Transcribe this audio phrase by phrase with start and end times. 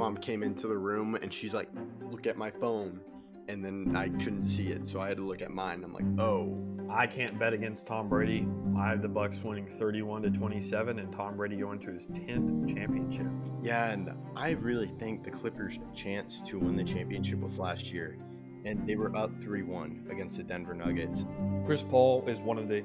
[0.00, 1.68] mom came into the room and she's like,
[2.10, 3.00] "Look at my phone,"
[3.48, 5.84] and then I couldn't see it, so I had to look at mine.
[5.84, 6.58] I'm like, "Oh."
[6.92, 8.48] I can't bet against Tom Brady.
[8.76, 12.74] I have the Bucs winning 31 to 27, and Tom Brady going to his 10th
[12.74, 13.28] championship.
[13.62, 18.18] Yeah, and I really think the Clippers' chance to win the championship was last year,
[18.64, 21.26] and they were up 3-1 against the Denver Nuggets.
[21.64, 22.84] Chris Paul is one of the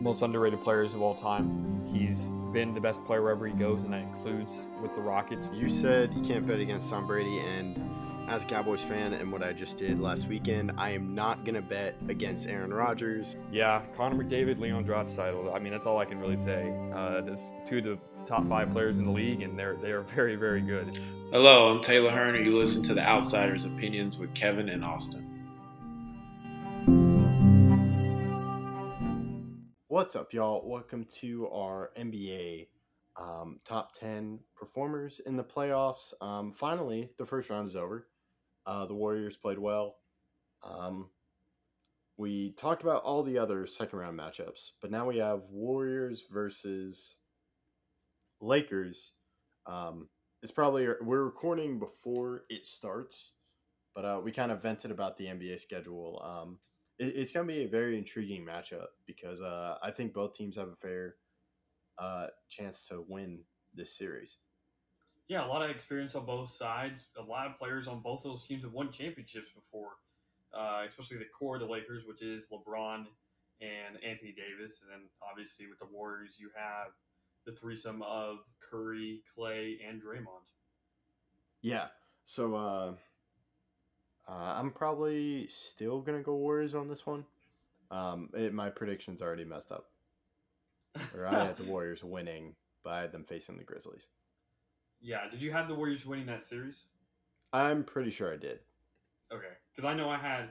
[0.00, 1.84] most underrated players of all time.
[1.92, 5.48] He's been the best player wherever he goes, and that includes with the Rockets.
[5.54, 7.78] You said you can't bet against Tom Brady, and
[8.28, 11.54] as a Cowboys fan and what I just did last weekend, I am not going
[11.54, 13.36] to bet against Aaron Rodgers.
[13.52, 15.54] Yeah, Connor McDavid, Leon Draisaitl.
[15.54, 16.76] I mean, that's all I can really say.
[16.92, 20.02] Uh, there's two of the top five players in the league, and they're they are
[20.02, 21.00] very, very good.
[21.30, 25.27] Hello, I'm Taylor Hearn, and you listen to The Outsiders' Opinions with Kevin and Austin.
[29.98, 30.62] What's up, y'all?
[30.64, 32.68] Welcome to our NBA
[33.20, 36.12] um, top 10 performers in the playoffs.
[36.20, 38.06] Um, finally, the first round is over.
[38.64, 39.96] Uh, the Warriors played well.
[40.62, 41.08] Um,
[42.16, 47.16] we talked about all the other second round matchups, but now we have Warriors versus
[48.40, 49.14] Lakers.
[49.66, 50.08] Um,
[50.44, 53.32] it's probably we're recording before it starts,
[53.96, 56.22] but uh, we kind of vented about the NBA schedule.
[56.98, 60.56] It, it's going to be a very intriguing matchup because uh, I think both teams
[60.56, 61.16] have a fair
[61.98, 63.40] uh, chance to win
[63.74, 64.36] this series.
[65.28, 67.06] Yeah, a lot of experience on both sides.
[67.18, 69.96] A lot of players on both of those teams have won championships before,
[70.54, 73.04] uh, especially the core of the Lakers, which is LeBron
[73.60, 74.80] and Anthony Davis.
[74.80, 76.92] And then obviously with the Warriors, you have
[77.44, 78.38] the threesome of
[78.70, 80.48] Curry, Clay, and Draymond.
[81.60, 81.88] Yeah.
[82.24, 82.96] So
[84.28, 87.24] uh, I'm probably still going to go Warriors on this one.
[87.90, 89.86] Um, it, my prediction's already messed up.
[91.14, 94.08] Or I had the Warriors winning, but I had them facing the Grizzlies.
[95.00, 95.28] Yeah.
[95.30, 96.84] Did you have the Warriors winning that series?
[97.52, 98.58] I'm pretty sure I did.
[99.32, 99.46] Okay.
[99.74, 100.50] Because I know I had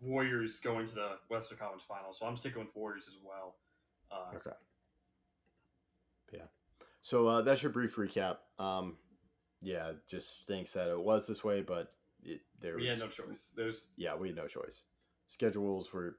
[0.00, 3.56] Warriors going to the Western Conference Finals, so I'm sticking with Warriors as well.
[4.12, 4.56] Uh, Okay.
[6.32, 6.46] Yeah.
[7.02, 8.36] So uh, that's your brief recap.
[8.58, 8.96] Um,
[9.62, 13.08] yeah, just thinks that it was this way, but it, there was we had no
[13.08, 13.50] choice.
[13.56, 14.84] There's yeah, we had no choice.
[15.26, 16.16] Schedules were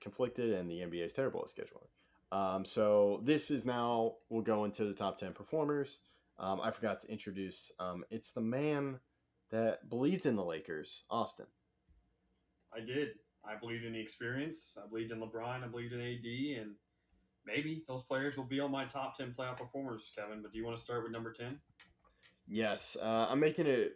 [0.00, 1.88] conflicted, and the NBA is terrible at scheduling.
[2.32, 5.98] Um, so this is now we'll go into the top ten performers.
[6.38, 7.72] Um, I forgot to introduce.
[7.78, 9.00] Um, it's the man
[9.50, 11.46] that believed in the Lakers, Austin.
[12.72, 13.08] I did.
[13.44, 14.76] I believed in the experience.
[14.82, 15.64] I believed in LeBron.
[15.64, 16.74] I believed in AD, and
[17.44, 20.42] maybe those players will be on my top ten playoff performers, Kevin.
[20.42, 21.58] But do you want to start with number ten?
[22.46, 23.88] Yes, uh, I'm making a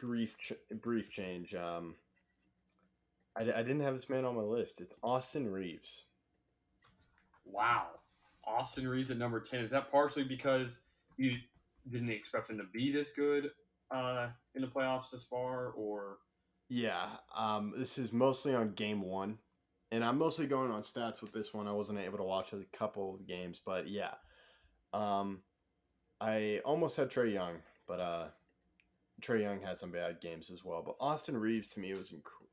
[0.00, 1.54] brief ch- brief change.
[1.54, 1.96] Um,
[3.36, 4.80] I, I didn't have this man on my list.
[4.80, 6.04] It's Austin Reaves.
[7.44, 7.86] Wow,
[8.46, 9.60] Austin Reaves at number ten.
[9.60, 10.80] Is that partially because
[11.16, 11.36] you
[11.90, 13.50] didn't expect him to be this good
[13.90, 16.18] uh, in the playoffs this far, or
[16.68, 17.06] Yeah,
[17.36, 19.38] um, this is mostly on game one,
[19.92, 21.68] and I'm mostly going on stats with this one.
[21.68, 24.14] I wasn't able to watch a couple of the games, but yeah,
[24.92, 25.42] um,
[26.20, 27.56] I almost had Trae Young,
[27.86, 28.26] but uh,
[29.20, 30.82] Trae Young had some bad games as well.
[30.84, 32.46] But Austin Reaves to me was inc-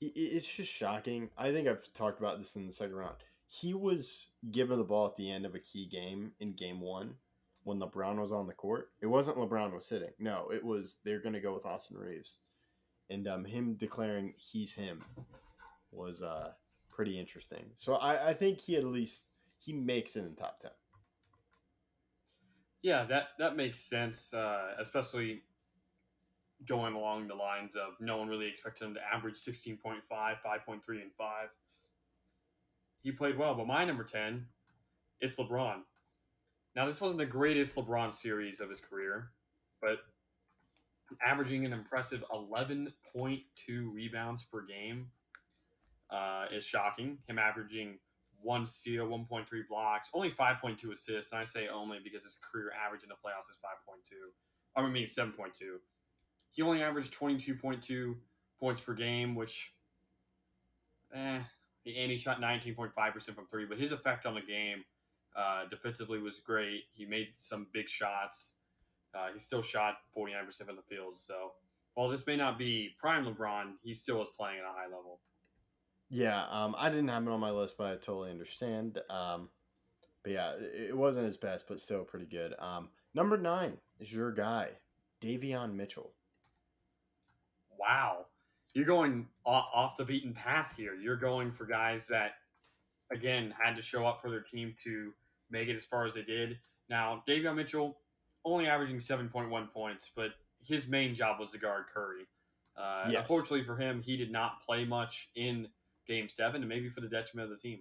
[0.00, 1.30] it- it's just shocking.
[1.36, 3.16] I think I've talked about this in the second round.
[3.48, 7.16] He was given the ball at the end of a key game in game one
[7.64, 8.90] when LeBron was on the court.
[9.00, 10.10] It wasn't LeBron was sitting.
[10.18, 12.38] No, it was they're going to go with Austin Reaves
[13.10, 15.04] and um, him declaring he's him
[15.92, 16.52] was uh,
[16.90, 17.66] pretty interesting.
[17.76, 19.24] So I, I think he at least
[19.58, 20.72] he makes it in the top ten.
[22.82, 25.42] yeah, that that makes sense, uh, especially
[26.64, 31.12] going along the lines of no one really expected him to average 16.5, 5.3, and
[31.18, 31.48] 5.
[33.02, 34.46] He played well, but my number 10,
[35.20, 35.82] it's LeBron.
[36.74, 39.30] Now, this wasn't the greatest LeBron series of his career,
[39.80, 39.98] but
[41.24, 42.92] averaging an impressive 11.2
[43.92, 45.06] rebounds per game
[46.10, 47.18] uh, is shocking.
[47.28, 47.98] Him averaging
[48.42, 51.32] one steal, 1.3 blocks, only 5.2 assists.
[51.32, 54.12] And I say only because his career average in the playoffs is 5.2.
[54.76, 55.52] I mean, 7.2.
[56.50, 58.14] He only averaged 22.2
[58.58, 59.72] points per game, which,
[61.14, 61.40] eh,
[61.86, 64.84] and he shot 19.5% from three, but his effect on the game
[65.36, 66.84] uh, defensively was great.
[66.92, 68.54] He made some big shots.
[69.14, 71.18] Uh, he still shot 49% from the field.
[71.18, 71.52] So
[71.94, 75.20] while this may not be prime LeBron, he still is playing at a high level.
[76.08, 78.98] Yeah, um, I didn't have it on my list, but I totally understand.
[79.10, 79.48] Um,
[80.22, 82.54] but yeah, it wasn't his best, but still pretty good.
[82.58, 84.70] Um, number nine is your guy,
[85.20, 86.12] Davion Mitchell.
[87.86, 88.26] Wow.
[88.74, 90.94] You're going off, off the beaten path here.
[90.94, 92.32] You're going for guys that,
[93.10, 95.12] again, had to show up for their team to
[95.50, 96.58] make it as far as they did.
[96.90, 97.96] Now, Davion Mitchell
[98.44, 102.26] only averaging 7.1 points, but his main job was to guard Curry.
[102.76, 103.22] Uh, Yes.
[103.22, 105.68] Unfortunately for him, he did not play much in
[106.06, 107.80] Game Seven, and maybe for the detriment of the team.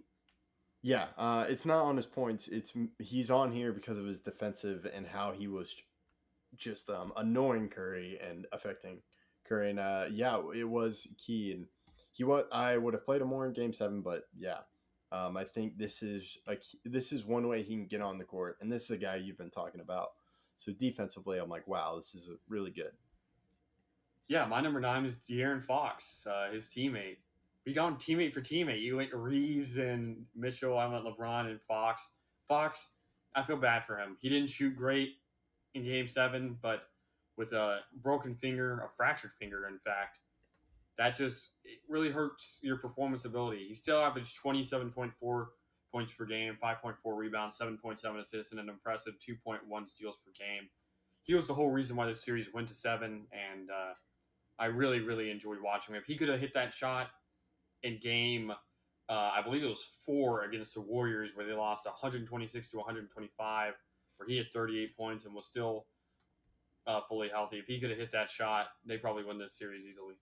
[0.81, 2.47] Yeah, uh, it's not on his points.
[2.47, 5.75] It's he's on here because of his defensive and how he was
[6.55, 8.99] just um, annoying Curry and affecting
[9.45, 9.69] Curry.
[9.69, 11.53] And uh, yeah, it was key.
[11.53, 11.67] And
[12.15, 14.59] he what I would have played him more in Game Seven, but yeah,
[15.11, 18.17] um, I think this is a key, this is one way he can get on
[18.17, 20.13] the court, and this is a guy you've been talking about.
[20.55, 22.91] So defensively, I'm like, wow, this is really good.
[24.29, 27.17] Yeah, my number nine is De'Aaron Fox, uh, his teammate.
[27.65, 28.81] We gone teammate for teammate.
[28.81, 30.77] You went Reaves and Mitchell.
[30.77, 32.11] I went LeBron and Fox.
[32.47, 32.91] Fox,
[33.35, 34.15] I feel bad for him.
[34.21, 35.17] He didn't shoot great
[35.73, 36.83] in Game Seven, but
[37.37, 40.19] with a broken finger, a fractured finger, in fact,
[40.97, 41.51] that just
[41.89, 43.65] really hurts your performance ability.
[43.67, 45.49] He still averaged twenty seven point four
[45.91, 49.35] points per game, five point four rebounds, seven point seven assists, and an impressive two
[49.35, 50.69] point one steals per game.
[51.23, 53.93] He was the whole reason why this series went to seven, and uh,
[54.59, 56.01] I really, really enjoyed watching him.
[56.01, 57.07] If he could have hit that shot
[57.83, 58.51] in game,
[59.09, 63.73] uh, I believe it was four against the Warriors, where they lost 126 to 125,
[64.17, 65.87] where he had 38 points and was still
[66.87, 67.57] uh, fully healthy.
[67.57, 70.15] If he could have hit that shot, they probably win this series easily.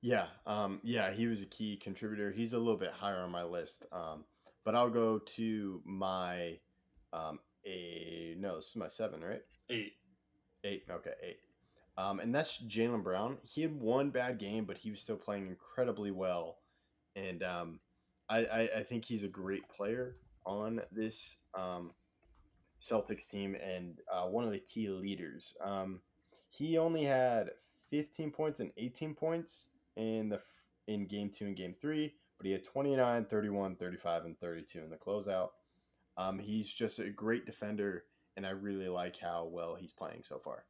[0.00, 2.30] Yeah, um, yeah, he was a key contributor.
[2.30, 4.24] He's a little bit higher on my list, um,
[4.64, 6.58] but I'll go to my
[7.12, 9.42] um, a no, this is my seven, right?
[9.70, 9.94] Eight.
[10.64, 10.84] Eight.
[10.90, 11.38] Okay, eight.
[11.96, 13.38] Um, and that's Jaylen Brown.
[13.42, 16.58] He had one bad game, but he was still playing incredibly well,
[17.16, 17.80] and um,
[18.28, 20.16] I, I, I think he's a great player
[20.46, 21.90] on this um,
[22.80, 25.56] Celtics team and uh, one of the key leaders.
[25.60, 26.00] Um,
[26.50, 27.50] he only had
[27.90, 30.40] 15 points and 18 points in the
[30.86, 34.90] in game two and game three, but he had 29, 31, 35, and 32 in
[34.90, 35.50] the closeout.
[36.16, 38.04] Um, he's just a great defender,
[38.36, 40.64] and I really like how well he's playing so far.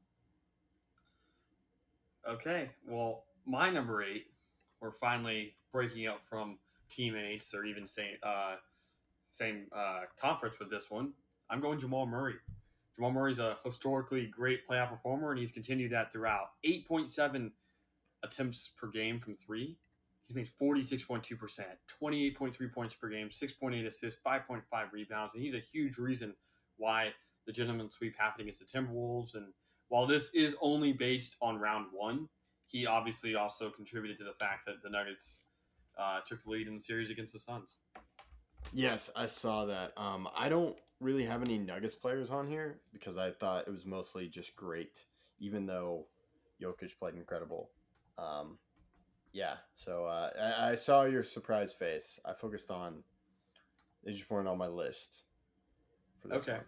[2.29, 4.27] Okay, well, my number eight,
[4.81, 6.59] we're finally breaking up from
[6.91, 8.57] teammates or even same uh,
[9.25, 11.13] same uh, conference with this one.
[11.51, 12.35] I'm going Jamal Murray.
[12.97, 16.51] Jamal Murray's a historically great playoff performer, and he's continued that throughout.
[16.67, 17.51] 8.7
[18.23, 19.79] attempts per game from three.
[20.27, 21.65] He's made 46.2%,
[22.03, 24.63] 28.3 points per game, 6.8 assists, 5.5
[24.93, 26.35] rebounds, and he's a huge reason
[26.77, 27.13] why
[27.47, 29.35] the gentleman sweep happened against the Timberwolves.
[29.37, 29.47] And
[29.89, 32.29] while this is only based on round one,
[32.67, 35.43] he obviously also contributed to the fact that the Nuggets
[35.99, 37.79] uh, took the lead in the series against the Suns.
[38.73, 39.93] Yes, I saw that.
[39.97, 43.87] Um, I don't really have any Nuggets players on here because I thought it was
[43.87, 45.05] mostly just great,
[45.41, 46.07] even though
[46.61, 47.71] Jokic played incredible.
[48.19, 48.59] Um,
[49.33, 50.31] yeah, so uh,
[50.61, 52.19] I, I saw your surprise face.
[52.25, 53.05] I focused on
[54.05, 55.23] they just weren't on my list
[56.21, 56.53] for this Okay.
[56.53, 56.65] one.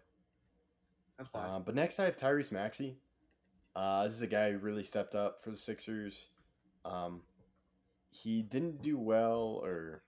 [1.18, 1.50] That's fine.
[1.50, 2.98] Uh, but next I have Tyrese Maxey.
[3.74, 6.26] Uh, this is a guy who really stepped up for the Sixers.
[6.84, 7.22] Um,
[8.10, 10.02] he didn't do well, or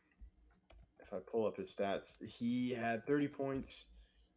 [1.00, 3.86] if I pull up his stats, he had 30 points.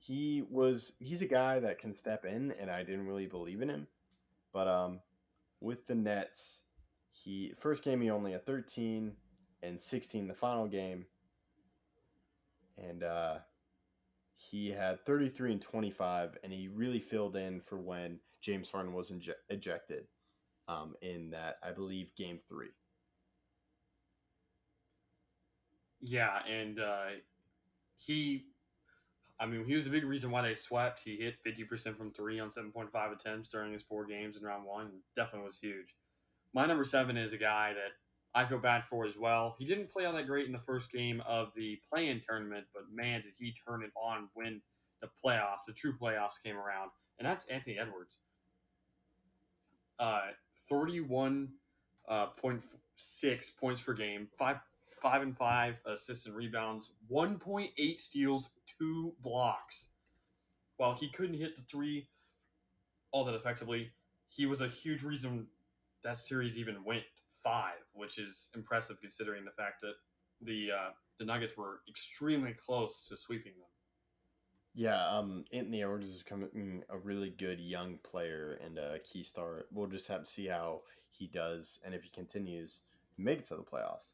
[0.05, 3.69] He was he's a guy that can step in, and I didn't really believe in
[3.69, 3.87] him.
[4.53, 4.99] But um,
[5.61, 6.61] with the Nets,
[7.11, 9.13] he first game he only had 13
[9.63, 11.05] and 16 the final game,
[12.77, 13.37] and uh,
[14.35, 19.11] he had 33 and 25 and he really filled in for when james harden was
[19.11, 20.05] inje- ejected
[20.67, 22.69] um, in that i believe game three
[26.01, 27.05] Yeah, and uh,
[27.97, 28.45] he,
[29.39, 31.01] I mean, he was a big reason why they swept.
[31.03, 34.91] He hit 50% from three on 7.5 attempts during his four games in round one.
[35.15, 35.95] Definitely was huge.
[36.53, 37.91] My number seven is a guy that
[38.33, 39.55] I feel bad for as well.
[39.59, 42.65] He didn't play all that great in the first game of the play in tournament,
[42.73, 44.61] but man, did he turn it on when
[45.01, 46.91] the playoffs, the true playoffs came around.
[47.19, 48.17] And that's Anthony Edwards.
[49.99, 50.31] Uh,
[50.69, 51.49] 31
[52.07, 52.61] uh, point
[53.59, 54.57] points per game, five
[55.05, 59.85] five and five assists and rebounds, one point eight steals, two blocks.
[60.77, 62.07] While he couldn't hit the three
[63.11, 63.91] all that effectively,
[64.29, 65.45] he was a huge reason
[66.03, 67.03] that series even went
[67.43, 69.93] five, which is impressive considering the fact that
[70.41, 73.69] the uh, the Nuggets were extremely close to sweeping them.
[74.73, 79.65] yeah um, anthony edwards is becoming a really good young player and a key star
[79.71, 82.81] we'll just have to see how he does and if he continues
[83.17, 84.09] make it to the playoffs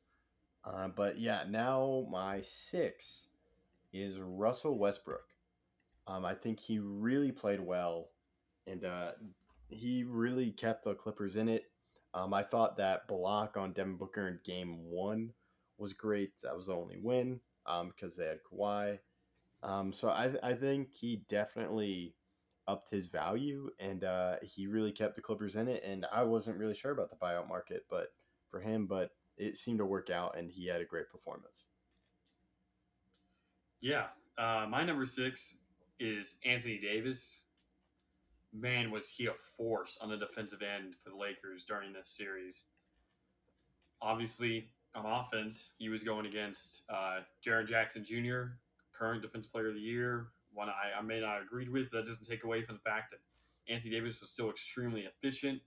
[0.65, 3.27] uh, but yeah now my six
[3.93, 5.25] is russell westbrook
[6.07, 8.09] um, i think he really played well
[8.67, 9.11] and uh,
[9.69, 11.65] he really kept the clippers in it
[12.13, 15.33] Um, I thought that block on Devin Booker in game one
[15.77, 16.31] was great.
[16.43, 18.99] That was the only win um, because they had Kawhi.
[19.63, 22.15] Um, so I, I think he definitely
[22.67, 25.83] upped his value, and uh, he really kept the Clippers in it.
[25.85, 28.09] And I wasn't really sure about the buyout market, but
[28.49, 31.65] for him, but it seemed to work out, and he had a great performance.
[33.81, 34.05] Yeah,
[34.37, 35.55] uh, my number six
[35.99, 37.41] is Anthony Davis.
[38.53, 42.65] Man, was he a force on the defensive end for the Lakers during this series.
[44.01, 48.53] Obviously, on offense, he was going against uh, Jaren Jackson Jr.,
[48.93, 50.27] current Defensive Player of the Year.
[50.53, 52.81] One I, I may not have agreed with, but that doesn't take away from the
[52.81, 55.61] fact that Anthony Davis was still extremely efficient.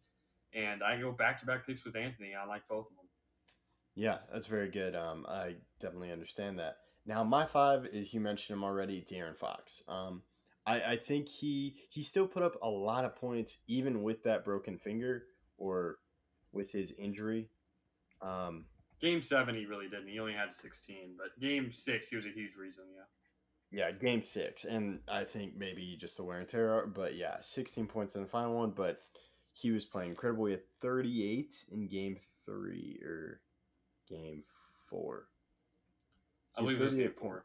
[0.52, 2.34] And I go back to back picks with Anthony.
[2.34, 3.03] I like both of them.
[3.94, 4.94] Yeah, that's very good.
[4.94, 6.78] Um, I definitely understand that.
[7.06, 9.82] Now, my five is you mentioned him already, De'Aaron Fox.
[9.88, 10.22] Um,
[10.66, 14.44] I, I think he he still put up a lot of points even with that
[14.44, 15.24] broken finger
[15.58, 15.98] or
[16.52, 17.50] with his injury.
[18.22, 18.64] Um,
[19.00, 20.08] game seven, he really didn't.
[20.08, 22.84] He only had 16, but game six, he was a huge reason.
[22.94, 23.04] Yeah.
[23.70, 26.86] Yeah, game six, and I think maybe just the wear and tear.
[26.86, 28.70] But yeah, 16 points in the final one.
[28.70, 29.00] But
[29.52, 30.46] he was playing incredible.
[30.46, 33.40] He had 38 in game three or
[34.08, 34.44] game
[34.88, 35.28] four.
[36.56, 37.44] I believe it was game four.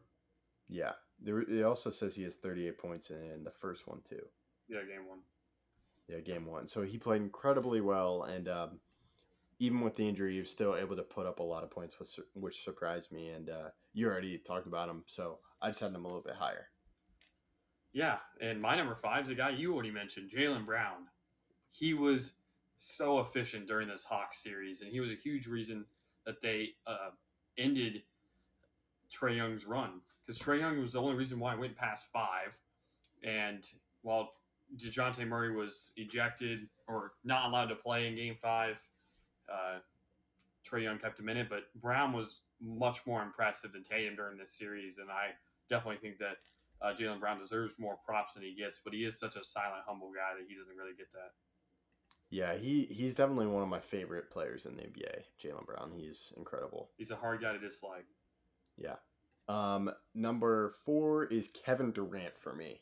[0.68, 4.22] Yeah, there, it also says he has 38 points in the first one too.
[4.68, 5.20] Yeah, game one.
[6.08, 6.68] Yeah, game one.
[6.68, 8.80] So he played incredibly well, and um,
[9.60, 12.00] even with the injury, he was still able to put up a lot of points,
[12.00, 13.30] which, which surprised me.
[13.30, 16.36] And uh, you already talked about him, so I just had him a little bit
[16.36, 16.68] higher.
[17.92, 21.08] Yeah, and my number five is a guy you already mentioned, Jaylen Brown.
[21.72, 22.34] He was
[22.78, 25.86] so efficient during this Hawks series, and he was a huge reason
[26.26, 27.10] that they uh,
[27.58, 28.04] ended
[29.12, 32.56] Trae Young's run because Trae Young was the only reason why it went past five.
[33.24, 33.66] And
[34.04, 34.34] while
[34.78, 38.80] DeJounte Murray was ejected or not allowed to play in game five,
[39.52, 39.80] uh,
[40.70, 41.50] Trae Young kept him in it.
[41.50, 45.00] But Brown was much more impressive than Tatum during this series.
[45.00, 45.32] And I
[45.70, 46.38] definitely think that
[46.82, 48.80] uh, Jaylen Brown deserves more props than he gets.
[48.84, 51.32] But he is such a silent, humble guy that he doesn't really get that.
[52.30, 55.92] Yeah, he, he's definitely one of my favorite players in the NBA, Jaylen Brown.
[55.96, 56.92] He's incredible.
[56.98, 58.06] He's a hard guy to dislike.
[58.78, 58.96] Yeah.
[59.48, 62.82] Um, number four is Kevin Durant for me.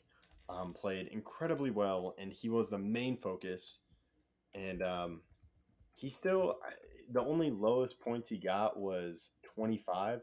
[0.50, 3.80] Um, played incredibly well, and he was the main focus.
[4.54, 5.20] And um,
[5.94, 6.58] he still,
[7.10, 10.20] the only lowest points he got was 25.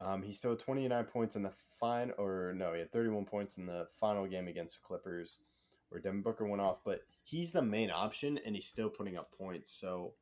[0.00, 3.58] Um, he still had 29 points in the final, or no, he had 31 points
[3.58, 5.38] in the final game against the Clippers,
[5.92, 6.78] where Devin Booker went off.
[6.84, 9.70] But he's the main option, and he's still putting up points.
[9.72, 10.14] So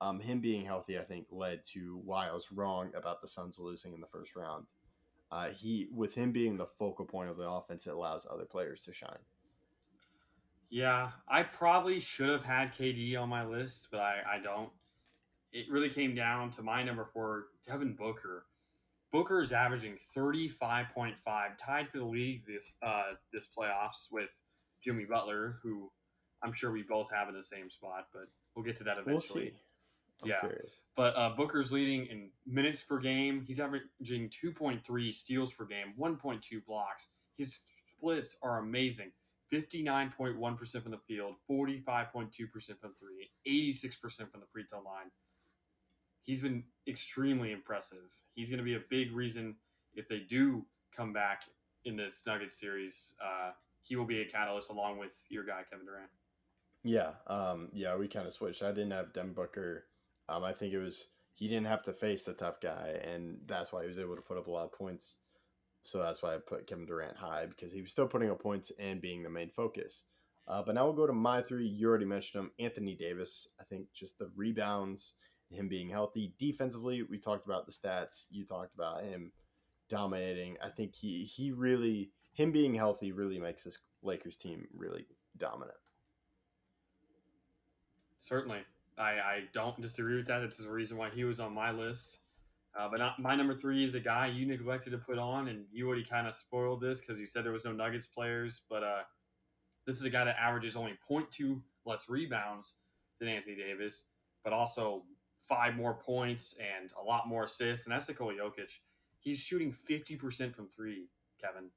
[0.00, 3.58] um, him being healthy, I think, led to why I was wrong about the Suns
[3.58, 4.66] losing in the first round.
[5.30, 8.82] Uh, he, with him being the focal point of the offense, it allows other players
[8.84, 9.18] to shine.
[10.68, 14.70] Yeah, I probably should have had KD on my list, but I, I don't.
[15.52, 18.46] It really came down to my number four, Devin Booker.
[19.12, 24.30] Booker is averaging 35.5, tied for the league this uh, this playoffs with
[24.86, 25.90] Jimmy Butler, who
[26.42, 29.52] I'm sure we both have in the same spot, but we'll get to that eventually.
[30.22, 30.80] We'll yeah, curious.
[30.96, 33.44] but uh, Booker's leading in minutes per game.
[33.46, 37.08] He's averaging 2.3 steals per game, 1.2 blocks.
[37.36, 37.58] His
[37.98, 39.10] splits are amazing.
[39.52, 42.30] 59.1% from the field, 45.2%
[42.80, 43.92] from three, 86%
[44.30, 45.10] from the free throw line.
[46.22, 48.12] He's been extremely impressive.
[48.34, 49.56] He's going to be a big reason
[49.94, 50.64] if they do
[50.96, 51.42] come back
[51.84, 53.14] in this Nuggets series.
[53.24, 53.52] Uh,
[53.86, 56.10] he will be a catalyst along with your guy, Kevin Durant.
[56.82, 58.62] Yeah, um, yeah, we kind of switched.
[58.62, 59.84] I didn't have Devin Booker.
[60.28, 63.72] Um, I think it was he didn't have to face the tough guy, and that's
[63.72, 65.18] why he was able to put up a lot of points.
[65.82, 68.72] So that's why I put Kevin Durant high because he was still putting up points
[68.78, 70.04] and being the main focus.
[70.48, 71.66] Uh, but now we'll go to my three.
[71.66, 73.48] You already mentioned him, Anthony Davis.
[73.60, 75.12] I think just the rebounds,
[75.50, 76.34] him being healthy.
[76.38, 78.24] Defensively, we talked about the stats.
[78.30, 79.32] You talked about him
[79.88, 80.56] dominating.
[80.64, 85.06] I think he he really him being healthy really makes this Lakers team really
[85.38, 85.78] dominant.
[88.20, 88.60] Certainly,
[88.98, 90.40] I, I don't disagree with that.
[90.40, 92.18] That's the reason why he was on my list.
[92.78, 95.64] Uh, but not, my number three is a guy you neglected to put on, and
[95.72, 98.60] you already kind of spoiled this because you said there was no Nuggets players.
[98.68, 99.02] But uh,
[99.86, 102.74] this is a guy that averages only 0.2 less rebounds
[103.18, 104.04] than Anthony Davis,
[104.44, 105.04] but also
[105.48, 108.72] five more points and a lot more assists, and that's Nikola Jokic.
[109.20, 111.08] He's shooting 50% from three,
[111.40, 111.70] Kevin,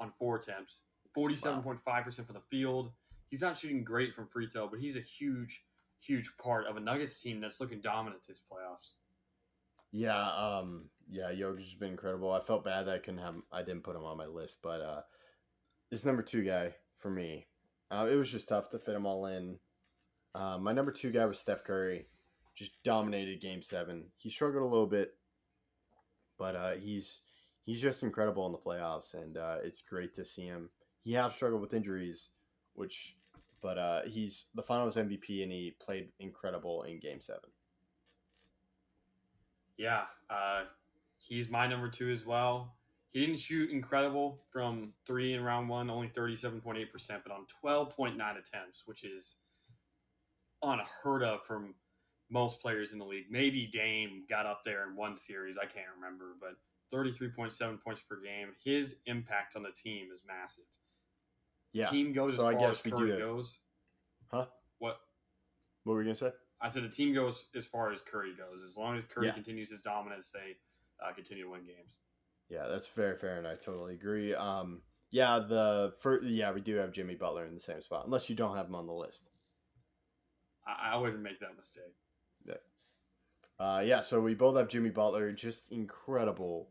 [0.00, 0.82] on four attempts,
[1.16, 1.82] 47.5%
[2.26, 2.92] from the field.
[3.30, 5.62] He's not shooting great from free throw, but he's a huge,
[6.00, 8.94] huge part of a Nuggets team that's looking dominant this playoffs.
[9.90, 12.32] Yeah, um, yeah, Jokic has been incredible.
[12.32, 14.80] I felt bad that I couldn't have I didn't put him on my list, but
[14.80, 15.00] uh,
[15.90, 17.46] this number two guy for me,
[17.90, 19.58] uh, it was just tough to fit them all in.
[20.34, 22.06] Uh, my number two guy was Steph Curry,
[22.54, 24.04] just dominated Game Seven.
[24.18, 25.14] He struggled a little bit,
[26.38, 27.22] but uh, he's
[27.68, 30.70] he's just incredible in the playoffs, and uh, it's great to see him.
[31.04, 32.30] He has struggled with injuries,
[32.72, 33.14] which,
[33.60, 37.50] but uh, he's the Finals MVP and he played incredible in Game Seven.
[39.76, 40.62] Yeah, uh,
[41.18, 42.74] he's my number two as well.
[43.10, 46.86] He didn't shoot incredible from three in round one, only 37.8%,
[47.22, 49.36] but on 12.9 attempts, which is
[50.62, 51.74] unheard of from
[52.30, 53.26] most players in the league.
[53.30, 56.56] Maybe Dame got up there in one series, I can't remember, but
[56.92, 58.48] 33.7 points per game.
[58.64, 60.64] His impact on the team is massive.
[61.72, 61.88] Yeah.
[61.90, 63.58] Team goes So I as far guess as we do Curry have- goes.
[64.30, 64.46] Huh?
[64.78, 65.00] What?
[65.84, 66.32] What were you gonna say?
[66.60, 68.62] I said the team goes as far as Curry goes.
[68.62, 69.32] As long as Curry Yeah.
[69.34, 70.56] continues his dominance, they
[71.00, 71.96] uh, continue to win games.
[72.48, 74.34] Yeah, that's very fair, and I totally agree.
[74.34, 78.28] Um, yeah, the first, yeah, we do have Jimmy Butler in the same spot, unless
[78.28, 79.30] you don't have him on the list.
[80.66, 81.94] I, I wouldn't make that mistake.
[83.60, 86.70] Uh, yeah, so we both have Jimmy Butler, just incredible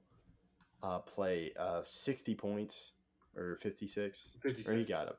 [0.83, 2.91] uh, play of sixty points
[3.35, 4.69] or fifty six, 56.
[4.69, 5.17] or he got it.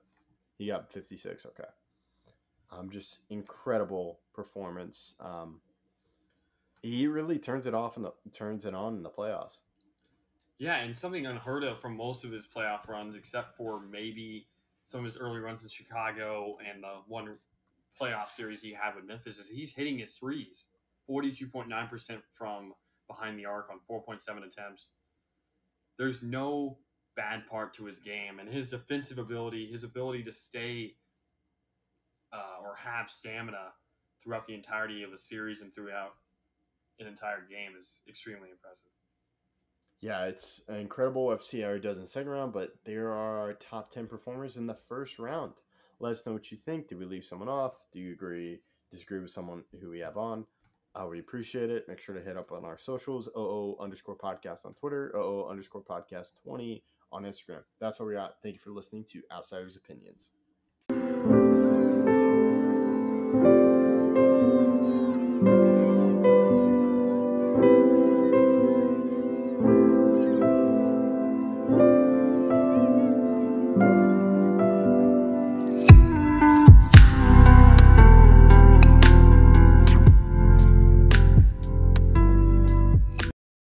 [0.56, 1.46] He got fifty six.
[1.46, 1.68] Okay,
[2.70, 5.14] um, just incredible performance.
[5.20, 5.60] Um,
[6.82, 9.58] he really turns it off and turns it on in the playoffs.
[10.58, 14.48] Yeah, and something unheard of from most of his playoff runs, except for maybe
[14.84, 17.36] some of his early runs in Chicago and the one
[18.00, 20.66] playoff series he had with Memphis, is he's hitting his threes.
[21.08, 22.74] 42.9% from
[23.06, 24.90] behind the arc on 4.7 attempts.
[25.98, 26.78] There's no
[27.16, 30.94] bad part to his game, and his defensive ability, his ability to stay
[32.32, 33.72] uh, or have stamina
[34.22, 36.12] throughout the entirety of a series and throughout
[37.00, 38.90] an entire game is extremely impressive.
[40.00, 44.06] Yeah, it's incredible what CR does in the second round, but there are top 10
[44.06, 45.54] performers in the first round.
[45.98, 46.88] Let us know what you think.
[46.88, 47.86] Did we leave someone off?
[47.92, 48.60] Do you agree,
[48.92, 50.46] disagree with someone who we have on?
[50.98, 51.86] Uh, we appreciate it.
[51.86, 55.82] Make sure to hit up on our socials, OO underscore podcast on Twitter, OO underscore
[55.82, 57.62] podcast 20 on Instagram.
[57.78, 58.34] That's where we're at.
[58.42, 60.30] Thank you for listening to Outsiders Opinions.